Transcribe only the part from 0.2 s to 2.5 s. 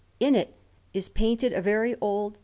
it is painted a very old S.